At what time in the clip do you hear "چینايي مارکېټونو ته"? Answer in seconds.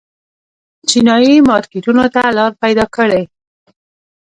0.89-2.21